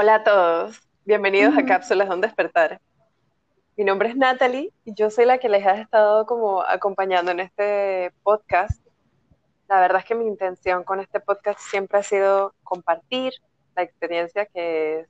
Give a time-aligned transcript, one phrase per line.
[0.00, 2.80] Hola a todos, bienvenidos a Cápsulas de un Despertar.
[3.76, 7.40] Mi nombre es Natalie y yo soy la que les ha estado como acompañando en
[7.40, 8.80] este podcast.
[9.68, 13.32] La verdad es que mi intención con este podcast siempre ha sido compartir
[13.74, 15.08] la experiencia que es,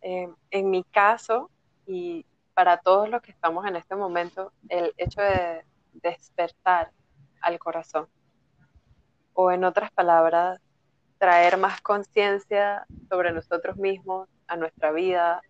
[0.00, 1.50] eh, en mi caso
[1.86, 2.24] y
[2.54, 6.92] para todos los que estamos en este momento, el hecho de despertar
[7.42, 8.08] al corazón.
[9.34, 10.62] O en otras palabras,
[11.20, 15.42] traer más conciencia sobre nosotros mismos, a nuestra vida,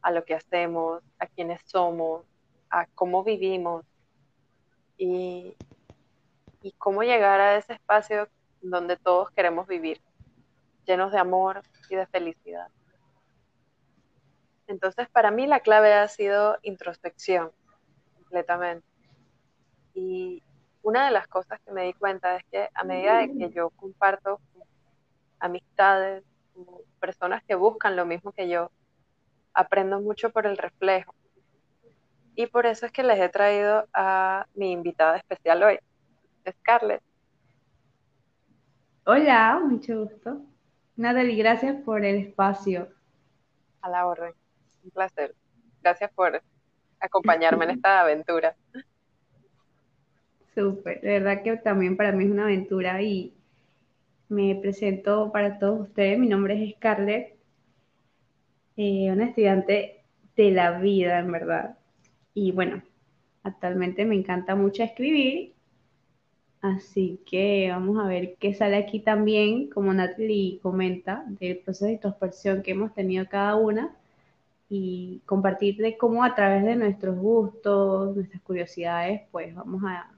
[0.00, 2.24] a lo que hacemos, a quiénes somos,
[2.70, 3.84] a cómo vivimos
[4.96, 5.54] y,
[6.62, 8.26] y cómo llegar a ese espacio
[8.62, 10.00] donde todos queremos vivir,
[10.86, 11.60] llenos de amor
[11.90, 12.68] y de felicidad.
[14.66, 17.52] Entonces, para mí la clave ha sido introspección,
[18.14, 18.88] completamente.
[19.92, 20.42] Y
[20.80, 24.40] una de las cosas que me di cuenta es que a medida que yo comparto
[25.42, 26.24] amistades,
[27.00, 28.70] personas que buscan lo mismo que yo,
[29.52, 31.14] aprendo mucho por el reflejo.
[32.34, 35.78] Y por eso es que les he traído a mi invitada especial hoy,
[36.48, 37.02] Scarlett.
[39.04, 40.40] Hola, mucho gusto.
[40.96, 42.88] Natalie, gracias por el espacio.
[43.82, 44.32] A la orden,
[44.84, 45.34] un placer.
[45.82, 46.40] Gracias por
[47.00, 48.54] acompañarme en esta aventura.
[50.54, 53.34] Súper, de verdad que también para mí es una aventura y
[54.32, 56.18] me presento para todos ustedes.
[56.18, 57.36] Mi nombre es Scarlett,
[58.76, 60.04] eh, una estudiante
[60.36, 61.78] de la vida, en verdad.
[62.34, 62.82] Y bueno,
[63.42, 65.54] actualmente me encanta mucho escribir,
[66.62, 71.92] así que vamos a ver qué sale aquí también, como Natalie comenta, del proceso de
[71.92, 73.94] introspección que hemos tenido cada una
[74.70, 80.10] y compartir de cómo a través de nuestros gustos, nuestras curiosidades, pues vamos a,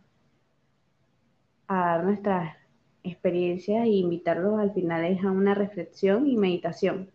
[1.66, 2.63] a dar nuestras
[3.04, 7.12] experiencias e invitarlos al final es a una reflexión y meditación.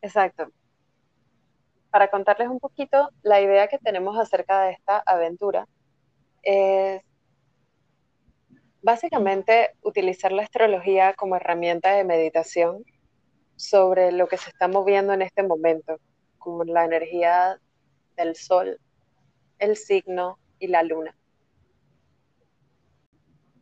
[0.00, 0.46] Exacto.
[1.90, 5.66] Para contarles un poquito, la idea que tenemos acerca de esta aventura
[6.42, 7.02] es
[8.82, 12.84] básicamente utilizar la astrología como herramienta de meditación
[13.56, 15.98] sobre lo que se está moviendo en este momento,
[16.38, 17.58] como la energía
[18.16, 18.78] del sol,
[19.58, 21.15] el signo y la luna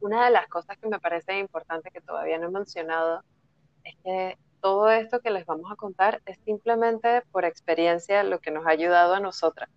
[0.04, 3.22] una de las cosas que me parece importante que todavía no he mencionado
[3.84, 8.50] es que todo esto que les vamos a contar es simplemente por experiencia lo que
[8.50, 9.70] nos ha ayudado a nosotras.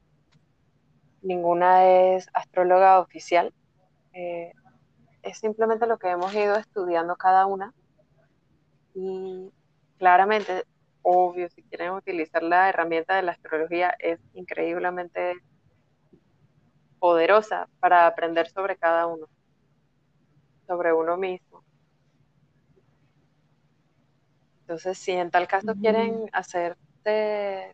[1.22, 3.54] Ninguna es astróloga oficial,
[4.12, 4.52] eh,
[5.22, 7.74] es simplemente lo que hemos ido estudiando cada una
[8.94, 9.50] y
[9.98, 10.66] claramente,
[11.04, 15.36] obvio, si quieren utilizar la herramienta de la astrología es increíblemente
[17.00, 19.30] poderosa para aprender sobre cada uno
[20.68, 21.64] sobre uno mismo.
[24.62, 26.78] Entonces, si en tal caso quieren hacer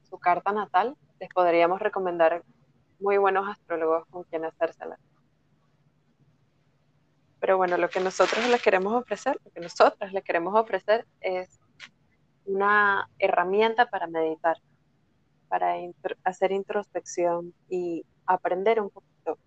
[0.03, 2.43] su carta natal, les podríamos recomendar
[2.99, 4.99] muy buenos astrólogos con quien hacérsela.
[7.39, 11.59] Pero bueno, lo que nosotros les queremos ofrecer, lo que nosotras les queremos ofrecer es
[12.45, 14.57] una herramienta para meditar,
[15.47, 15.73] para
[16.23, 19.39] hacer introspección y aprender un poquito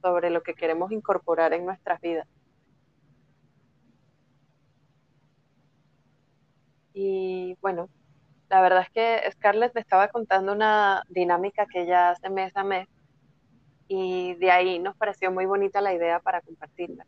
[0.00, 2.26] sobre lo que queremos incorporar en nuestras vidas.
[6.94, 7.90] Y bueno,
[8.48, 12.62] la verdad es que Scarlett me estaba contando una dinámica que ella hace mes a
[12.62, 12.88] mes
[13.88, 17.04] y de ahí nos pareció muy bonita la idea para compartirla.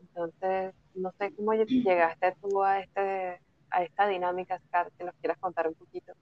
[0.00, 3.40] Entonces, no sé cómo llegaste tú a, este,
[3.70, 6.12] a esta dinámica, Scarlett, que nos quieras contar un poquito.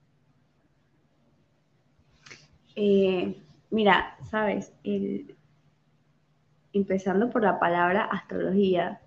[2.75, 4.73] Eh, mira, sabes,
[6.73, 9.01] empezando por la palabra astrología,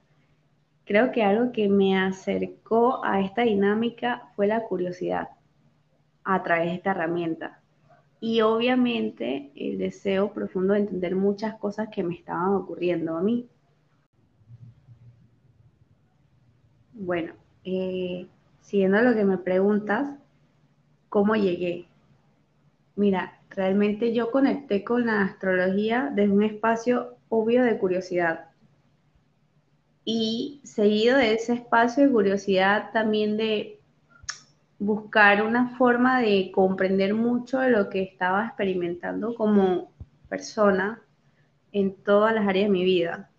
[0.84, 5.28] Creo que algo que me acercó a esta dinámica fue la curiosidad
[6.25, 7.61] a través de esta herramienta.
[8.21, 13.49] Y obviamente el deseo profundo de entender muchas cosas que me estaban ocurriendo a mí.
[16.93, 17.34] Bueno,
[17.65, 18.26] eh,
[18.61, 20.11] siguiendo lo que me preguntas,
[21.09, 21.87] ¿cómo llegué?
[22.97, 28.54] Mira, realmente yo conecté con la astrología desde un espacio obvio de curiosidad
[30.05, 33.81] y seguido de ese espacio de curiosidad también de
[34.79, 39.93] buscar una forma de comprender mucho de lo que estaba experimentando como
[40.29, 41.01] persona
[41.73, 43.31] en todas las áreas de mi vida.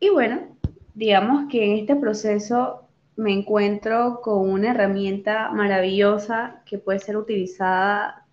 [0.00, 0.56] Y bueno,
[0.94, 8.26] digamos que en este proceso me encuentro con una herramienta maravillosa que puede ser utilizada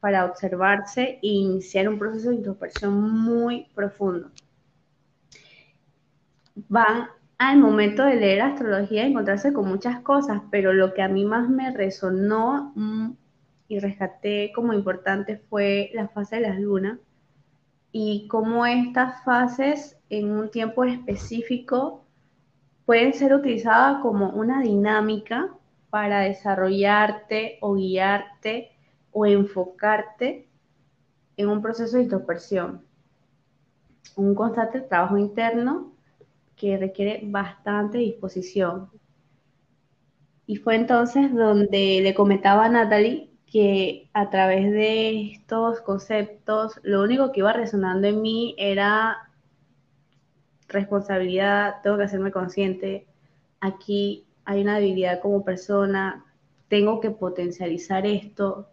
[0.00, 4.30] para observarse e iniciar un proceso de introspección muy profundo
[6.54, 7.08] van
[7.38, 11.48] al momento de leer astrología encontrarse con muchas cosas, pero lo que a mí más
[11.48, 13.12] me resonó mm,
[13.68, 16.98] y rescaté como importante fue la fase de las lunas
[17.90, 22.04] y cómo estas fases en un tiempo específico
[22.86, 25.50] pueden ser utilizadas como una dinámica
[25.90, 28.70] para desarrollarte o guiarte
[29.10, 30.48] o enfocarte
[31.36, 32.82] en un proceso de introspección,
[34.16, 35.91] un constante trabajo interno
[36.62, 38.88] que requiere bastante disposición.
[40.46, 47.02] Y fue entonces donde le comentaba a Natalie que a través de estos conceptos, lo
[47.02, 49.28] único que iba resonando en mí era
[50.68, 53.08] responsabilidad, tengo que hacerme consciente,
[53.60, 56.24] aquí hay una debilidad como persona,
[56.68, 58.68] tengo que potencializar esto,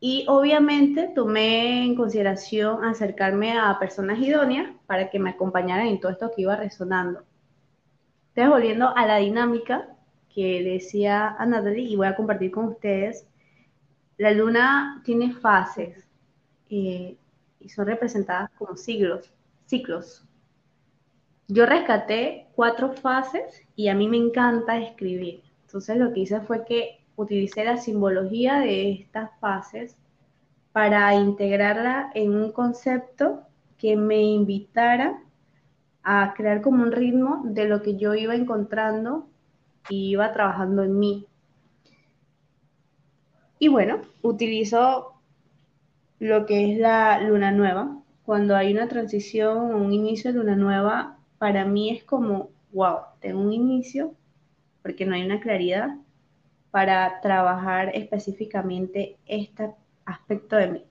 [0.00, 6.12] y obviamente tomé en consideración acercarme a personas idóneas para que me acompañaran en todo
[6.12, 7.24] esto que iba resonando.
[8.28, 9.88] Entonces, volviendo a la dinámica
[10.34, 13.26] que decía a Natalie y voy a compartir con ustedes,
[14.18, 16.06] la luna tiene fases
[16.68, 17.16] eh,
[17.60, 19.32] y son representadas como siglos,
[19.64, 20.26] ciclos.
[21.48, 25.42] Yo rescaté cuatro fases y a mí me encanta escribir.
[25.62, 29.96] Entonces lo que hice fue que utilicé la simbología de estas fases
[30.72, 33.42] para integrarla en un concepto
[33.78, 35.22] que me invitara
[36.02, 39.26] a crear como un ritmo de lo que yo iba encontrando
[39.88, 41.26] y iba trabajando en mí.
[43.58, 45.14] Y bueno, utilizo
[46.18, 48.02] lo que es la luna nueva.
[48.24, 52.98] Cuando hay una transición o un inicio de luna nueva, para mí es como, wow,
[53.20, 54.14] tengo un inicio,
[54.82, 55.96] porque no hay una claridad,
[56.76, 59.74] para trabajar específicamente este
[60.04, 60.86] aspecto de mí.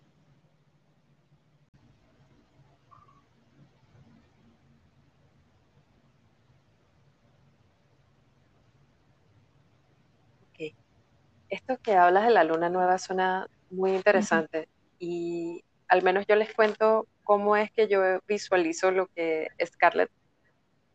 [11.50, 14.68] Esto que hablas de la luna nueva suena muy interesante
[14.98, 20.10] y al menos yo les cuento cómo es que yo visualizo lo que Scarlett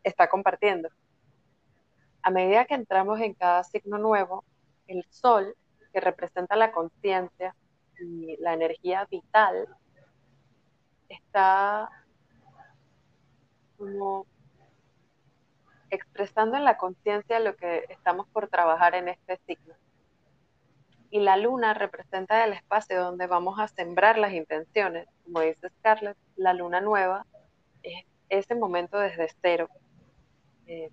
[0.03, 0.89] está compartiendo.
[2.23, 4.43] A medida que entramos en cada signo nuevo,
[4.91, 5.55] el sol,
[5.93, 7.55] que representa la conciencia
[7.99, 9.67] y la energía vital,
[11.09, 11.89] está
[13.77, 14.25] como
[15.89, 19.75] expresando en la conciencia lo que estamos por trabajar en este signo.
[21.09, 25.07] Y la luna representa el espacio donde vamos a sembrar las intenciones.
[25.25, 27.25] Como dice Scarlett, la luna nueva
[27.83, 29.69] es ese momento desde cero.
[30.67, 30.89] Eh,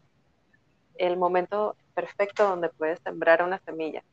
[0.97, 4.05] el momento perfecto donde puedes sembrar una semilla,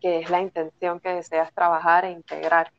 [0.00, 2.70] que es la intención que deseas trabajar e integrar.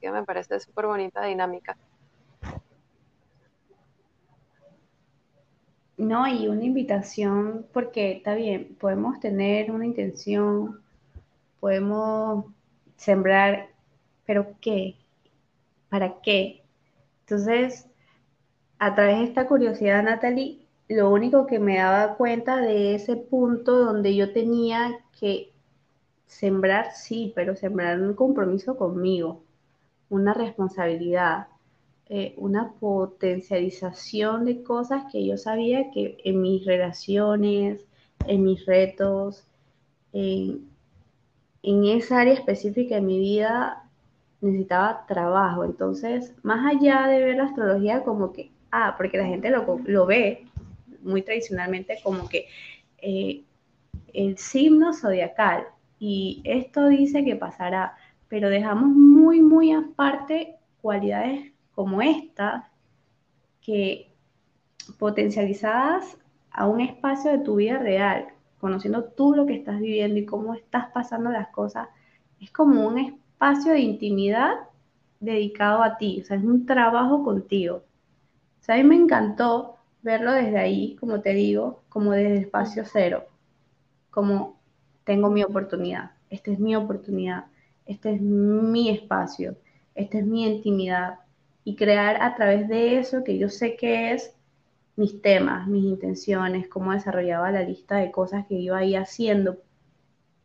[0.00, 1.76] Que me parece súper bonita dinámica.
[5.98, 10.82] No, y una invitación, porque está bien, podemos tener una intención,
[11.60, 12.46] podemos
[12.96, 13.68] sembrar,
[14.24, 14.96] pero ¿qué?
[15.90, 16.62] ¿Para qué?
[17.20, 17.86] Entonces,
[18.78, 23.84] a través de esta curiosidad, Natalie, lo único que me daba cuenta de ese punto
[23.84, 25.52] donde yo tenía que
[26.26, 29.42] sembrar, sí, pero sembrar un compromiso conmigo,
[30.10, 31.48] una responsabilidad,
[32.08, 37.84] eh, una potencialización de cosas que yo sabía que en mis relaciones,
[38.26, 39.44] en mis retos,
[40.12, 40.68] en,
[41.62, 43.88] en esa área específica de mi vida
[44.40, 45.64] necesitaba trabajo.
[45.64, 50.46] Entonces, más allá de ver la astrología como que ah, porque la gente lo, ve
[51.02, 52.46] muy tradicionalmente como que
[52.98, 53.42] eh,
[54.12, 55.66] el signo zodiacal.
[55.98, 57.96] Y esto dice que pasará,
[58.28, 62.70] pero dejamos muy, muy aparte cualidades como esta
[63.60, 64.10] que
[64.98, 66.18] potencializadas
[66.50, 68.28] a un espacio de tu vida real,
[68.60, 71.88] conociendo tú lo que estás viviendo y cómo estás pasando las cosas,
[72.40, 74.52] es como un espacio de intimidad
[75.20, 77.82] dedicado a ti, o sea, es un trabajo contigo
[78.68, 83.24] a mí me encantó verlo desde ahí, como te digo, como desde espacio cero,
[84.10, 84.58] como
[85.04, 87.46] tengo mi oportunidad, esta es mi oportunidad,
[87.86, 89.56] este es mi espacio,
[89.94, 91.20] esta es mi intimidad
[91.64, 94.32] y crear a través de eso que yo sé que es
[94.96, 99.58] mis temas, mis intenciones, cómo desarrollaba la lista de cosas que iba ahí haciendo.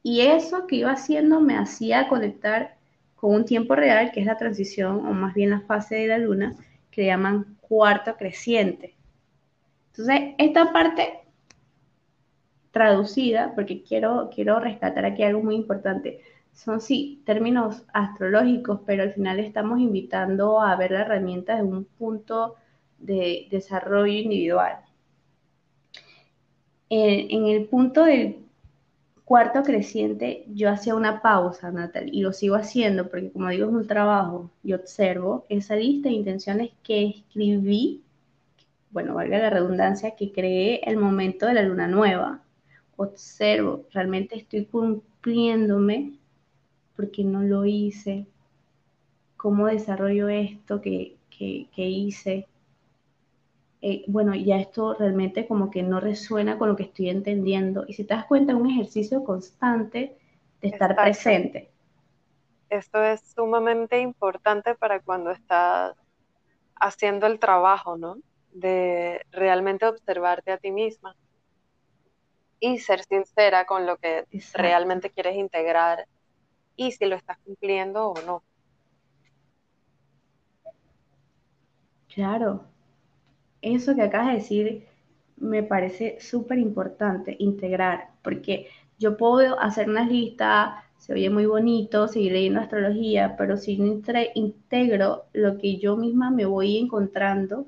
[0.04, 2.78] Y eso que iba haciendo me hacía conectar
[3.16, 6.18] con un tiempo real, que es la transición, o más bien la fase de la
[6.18, 6.56] luna,
[6.90, 8.98] que llaman cuarto creciente.
[9.92, 11.22] Entonces, esta parte
[12.72, 16.20] traducida, porque quiero, quiero rescatar aquí algo muy importante,
[16.52, 21.86] son sí términos astrológicos, pero al final estamos invitando a ver la herramienta desde un
[21.86, 22.56] punto
[22.98, 24.80] de desarrollo individual.
[26.90, 28.50] En, el punto del
[29.32, 33.72] cuarto creciente, yo hacía una pausa, Natal, y lo sigo haciendo porque como digo es
[33.74, 38.04] un trabajo, y observo esa lista de intenciones que escribí,
[38.90, 42.42] bueno, valga la redundancia, que creé el momento de la luna nueva.
[42.98, 46.20] Observo, realmente estoy cumpliéndome
[46.98, 48.26] porque no lo hice,
[49.38, 51.16] cómo desarrollo esto que,
[51.78, 52.48] hice.
[53.82, 57.86] Eh, bueno, ya esto realmente como que no resuena con lo que estoy entendiendo.
[57.88, 60.18] Y si te das cuenta, es un ejercicio constante
[60.62, 61.72] de estar presente.
[62.70, 65.96] Esto es sumamente importante para cuando estás
[66.76, 68.18] haciendo el trabajo, ¿no?
[68.52, 71.16] De realmente observarte a ti misma
[72.60, 76.08] y ser sincera con lo que realmente quieres integrar
[76.76, 78.44] y si lo estás cumpliendo o no.
[82.08, 82.71] Claro,
[83.62, 84.88] eso que acabas de decir
[85.38, 88.68] me parece súper importante integrar, porque
[89.00, 94.02] yo puedo hacer una lista, se oye muy bonito, seguir leyendo astrología, pero si no
[94.36, 97.66] integro lo que yo misma me voy encontrando,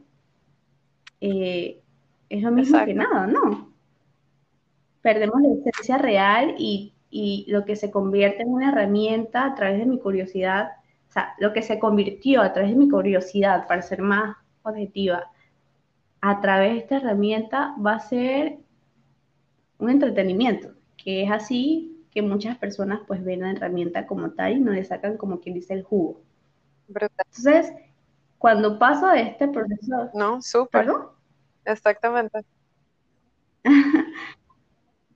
[1.22, 1.82] eh,
[2.30, 3.74] es lo mismo que nada, ¿no?
[5.02, 9.78] Perdemos la esencia real y y lo que se convierte en una herramienta a través
[9.78, 10.72] de mi curiosidad,
[11.10, 15.30] o sea, lo que se convirtió a través de mi curiosidad, para ser más objetiva,
[16.26, 18.58] a través de esta herramienta va a ser
[19.78, 24.60] un entretenimiento, que es así que muchas personas pues ven la herramienta como tal y
[24.62, 26.22] no le sacan como quien dice el jugo.
[26.88, 27.74] Entonces,
[28.38, 30.12] cuando paso de este proceso...
[30.14, 30.88] No, súper.
[31.66, 32.40] Exactamente.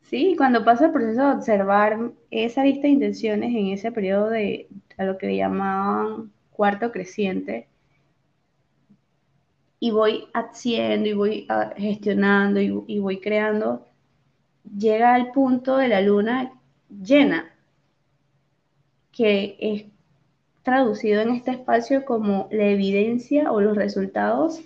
[0.02, 4.70] Sí, cuando pasa el proceso de observar esa lista de intenciones en ese periodo de
[4.98, 7.68] a lo que le llamaban cuarto creciente,
[9.80, 13.86] y voy haciendo y voy ah, gestionando y, voy creando,
[14.78, 16.54] llega al punto de la luna
[16.90, 17.54] llena,
[19.12, 19.86] que es
[20.64, 24.62] traducido en este espacio como la evidencia o los resultados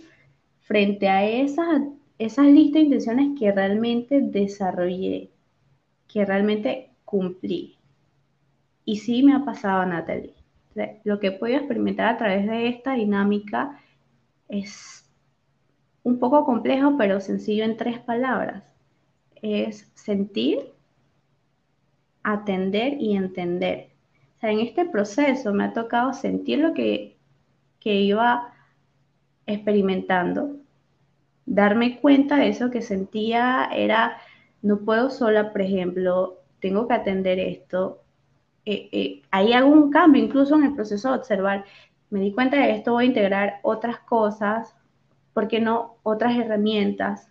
[0.62, 1.84] frente a esas,
[2.18, 5.32] esas listas de intenciones que realmente desarrollé
[6.12, 7.78] que realmente cumplí.
[8.86, 10.34] Y sí me ha pasado, Natalie.
[11.04, 13.80] Lo que he podido experimentar a través de esta dinámica
[14.48, 15.01] es
[16.04, 18.64] un poco complejo, pero sencillo en tres palabras.
[19.42, 20.60] Es sentir,
[22.24, 23.90] atender y entender.
[24.42, 27.18] En este proceso me ha tocado sentir lo que,
[27.80, 28.54] que iba
[29.46, 30.58] experimentando,
[31.46, 34.18] darme cuenta de eso que sentía era
[34.62, 38.04] no puedo sola, por ejemplo, tengo que atender esto.
[38.66, 39.22] Eh, eh,
[39.92, 41.66] cambio, incluso en el proceso de observar.
[42.10, 44.76] Me di cuenta de esto, voy a integrar otras cosas,
[45.34, 47.30] ¿por qué no otras herramientas?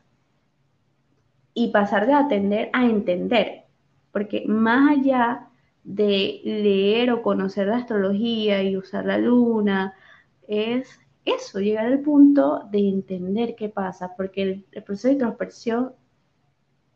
[1.54, 3.64] Y pasar de atender a entender,
[4.12, 5.48] porque más allá
[5.82, 9.94] de leer o conocer la astrología y usar la luna,
[10.46, 15.92] es eso, llegar al punto de entender qué pasa, porque el, el proceso de introspección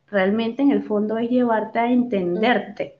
[0.06, 2.98] realmente en el fondo es llevarte a entenderte.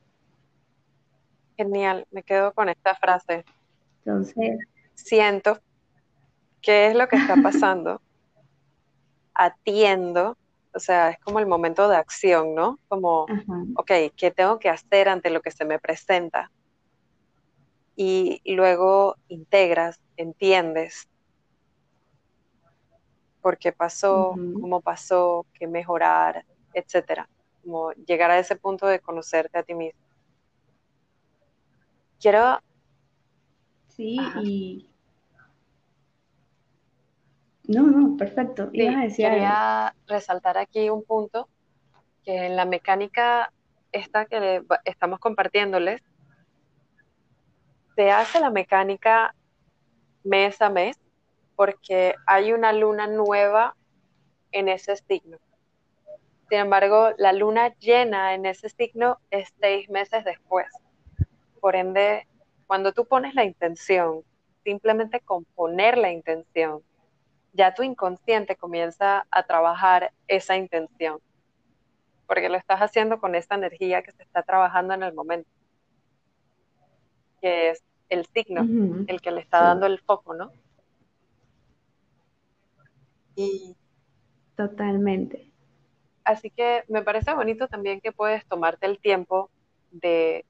[1.56, 3.44] Genial, me quedo con esta frase.
[4.04, 4.58] Entonces,
[4.94, 5.58] siento
[6.64, 8.00] qué es lo que está pasando,
[9.35, 10.37] atiendo,
[10.75, 12.78] o sea, es como el momento de acción, ¿no?
[12.88, 13.26] Como,
[13.76, 16.50] ok, ¿qué tengo que hacer ante lo que se me presenta?
[17.97, 21.09] Y luego integras, entiendes
[23.40, 27.28] por qué pasó, cómo pasó, qué mejorar, etcétera.
[27.62, 30.00] Como llegar a ese punto de conocerte a ti mismo.
[32.18, 32.59] Quiero.
[33.88, 34.93] Sí, y.
[37.66, 38.71] No, no, perfecto.
[38.71, 41.49] quería resaltar aquí un punto
[42.25, 43.50] que en la mecánica
[43.94, 46.02] esta que estamos compartiéndoles,
[47.94, 49.35] se hace la mecánica
[50.25, 50.99] mes a mes
[51.54, 53.76] porque hay una luna nueva
[54.50, 55.38] en ese signo.
[56.49, 60.66] Sin embargo, la luna llena en ese signo es seis meses después.
[61.61, 62.26] Por ende,
[62.66, 64.23] cuando tú pones la intención,
[64.64, 66.83] simplemente con poner la intención,
[67.54, 71.20] ya tu inconsciente comienza a trabajar esa intención,
[72.26, 75.49] porque lo estás haciendo con esa energía que se está trabajando en el momento,
[77.40, 78.62] que es el signo,
[79.06, 80.52] el que le está dando el foco, ¿no?
[83.37, 83.76] Y
[84.56, 85.50] totalmente.
[86.25, 89.50] Así que me parece bonito también que puedes tomarte el tiempo
[89.90, 90.44] de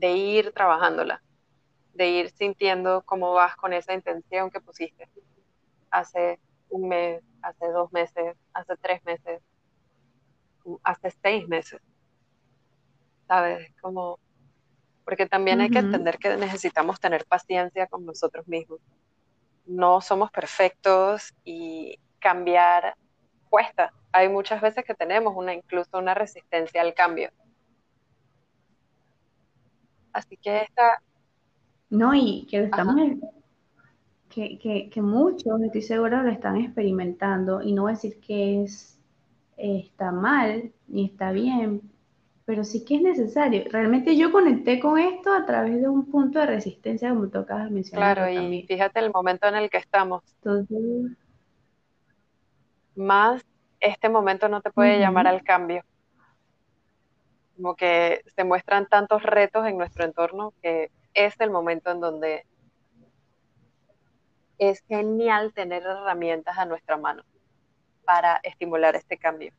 [0.00, 1.22] de ir trabajándola,
[2.00, 5.06] de ir sintiendo cómo vas con esa intención que pusiste
[5.90, 6.40] hace
[6.70, 9.42] un mes, hace dos meses, hace tres meses,
[10.82, 11.78] hace seis meses.
[13.28, 13.70] ¿Sabes?
[13.82, 14.18] Como,
[15.04, 18.80] porque también hay que entender que necesitamos tener paciencia con nosotros mismos.
[19.66, 22.96] No somos perfectos y cambiar
[23.50, 23.92] cuesta.
[24.10, 27.30] Hay muchas veces que tenemos una incluso una resistencia al cambio.
[30.14, 31.02] Así que esta...
[31.90, 32.96] No, y que estamos
[34.28, 38.62] que, que, que, muchos, estoy segura, lo están experimentando y no voy a decir que
[38.62, 38.98] es,
[39.56, 41.82] está mal ni está bien,
[42.44, 43.64] pero sí que es necesario.
[43.70, 47.64] Realmente yo conecté con esto a través de un punto de resistencia, como tú acabas
[47.64, 48.16] de mencionar.
[48.16, 50.22] Claro, y fíjate el momento en el que estamos.
[50.36, 51.16] Entonces,
[52.94, 53.44] más
[53.80, 55.82] este momento no te puede llamar al cambio.
[57.56, 62.46] Como que se muestran tantos retos en nuestro entorno que es el momento en donde
[64.58, 67.22] es genial tener herramientas a nuestra mano
[68.04, 69.52] para estimular este cambio.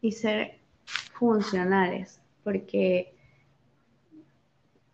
[0.00, 0.58] Y ser
[1.12, 3.14] funcionales, porque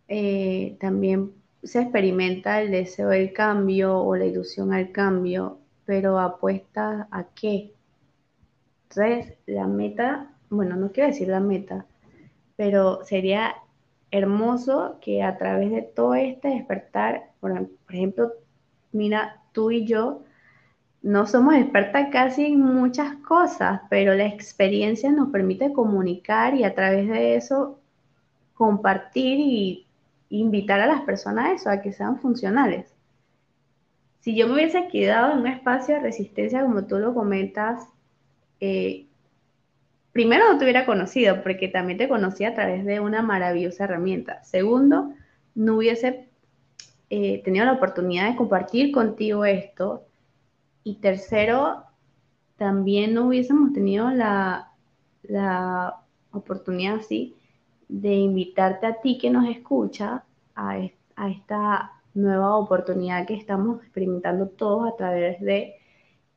[0.07, 1.33] eh, también
[1.63, 7.73] se experimenta el deseo del cambio o la ilusión al cambio, pero apuesta a qué.
[8.83, 11.85] Entonces, la meta, bueno, no quiero decir la meta,
[12.55, 13.55] pero sería
[14.11, 18.31] hermoso que a través de todo este despertar, por, ejemplo,
[18.91, 20.21] mira, tú y yo
[21.01, 26.75] no somos expertas casi en muchas cosas, pero la experiencia nos permite comunicar y a
[26.75, 27.79] través de eso
[28.53, 29.87] compartir y
[30.29, 32.93] invitar a las personas a eso, a que sean funcionales.
[34.21, 37.89] Si yo me hubiese quedado en un espacio de resistencia, como tú lo comentas,
[38.61, 39.07] eh,
[40.13, 44.43] primero no te hubiera conocido, porque también te conocí a través de una maravillosa herramienta.
[44.43, 45.13] Segundo,
[45.55, 46.29] no hubiese
[47.09, 50.05] eh, tenido la oportunidad de compartir contigo esto.
[50.83, 51.83] Y tercero,
[52.57, 54.71] también no hubiésemos tenido la,
[55.23, 55.97] la
[56.31, 57.35] oportunidad así
[57.87, 60.23] de invitarte a ti que nos escucha
[60.55, 60.79] a,
[61.29, 65.75] esta nueva oportunidad que estamos experimentando todos a través de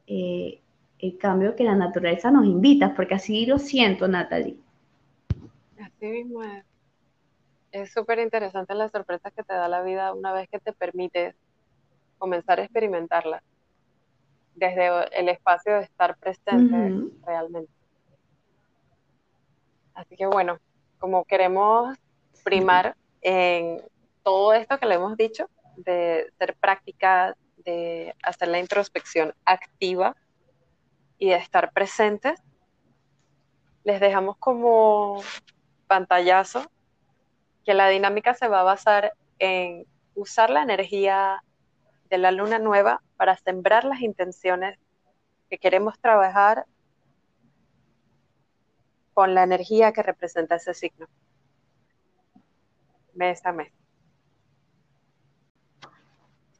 [0.07, 0.61] eh,
[0.99, 4.57] el cambio que la naturaleza nos invita, porque así lo siento, Natalie.
[5.81, 6.65] Así mismo es.
[7.73, 11.35] Es súper interesante las sorpresas que te da la vida una vez que te permites
[12.19, 13.43] comenzar a experimentarla
[14.55, 17.71] desde el espacio de estar presente realmente.
[19.93, 20.59] Así que bueno,
[20.99, 21.97] como queremos
[22.43, 23.83] primar en
[24.23, 30.17] todo esto que le hemos dicho, de ser práctica, de hacer la introspección activa,
[31.18, 32.40] y de estar presentes,
[33.85, 35.22] les dejamos como
[35.87, 36.70] pantallazo
[37.64, 41.42] que la dinámica se va a basar en usar la energía
[42.09, 44.79] de la luna nueva para sembrar las intenciones
[45.50, 46.66] que queremos trabajar
[49.14, 51.07] con la energía que representa ese signo.
[53.14, 53.72] Mes a mes.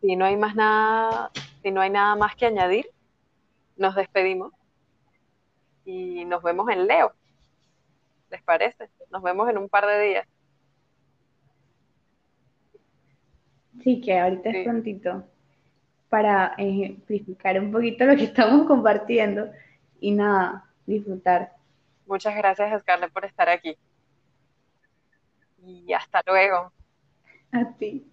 [0.01, 1.31] Si no hay más nada,
[1.63, 2.91] si no hay nada más que añadir,
[3.77, 4.53] nos despedimos
[5.85, 7.13] y nos vemos en Leo.
[8.31, 8.91] ¿Les parece?
[9.11, 10.29] Nos vemos en un par de días.
[13.83, 15.25] Sí, que ahorita es prontito
[16.09, 19.51] para ejemplificar un poquito lo que estamos compartiendo
[20.01, 21.53] y nada, disfrutar.
[22.07, 23.77] Muchas gracias, Scarlett, por estar aquí.
[25.59, 26.73] Y hasta luego.
[27.53, 28.07] A ti.